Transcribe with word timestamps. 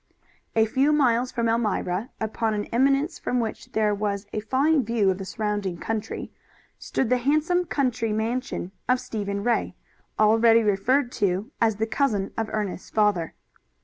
A 0.55 0.65
few 0.65 0.91
miles 0.91 1.31
from 1.31 1.47
Elmira, 1.47 2.09
upon 2.19 2.55
an 2.55 2.65
eminence 2.73 3.19
from 3.19 3.39
which 3.39 3.71
there 3.73 3.93
was 3.93 4.25
a 4.33 4.39
fine 4.39 4.83
view 4.83 5.11
of 5.11 5.19
the 5.19 5.25
surrounding 5.25 5.77
country, 5.77 6.31
stood 6.79 7.11
the 7.11 7.17
handsome 7.19 7.65
country 7.65 8.11
mansion 8.11 8.71
of 8.89 8.99
Stephen 8.99 9.43
Ray, 9.43 9.75
already 10.19 10.63
referred 10.63 11.11
to 11.21 11.51
as 11.61 11.75
the 11.75 11.85
cousin 11.85 12.33
of 12.35 12.49
Ernest's 12.51 12.89
father. 12.89 13.35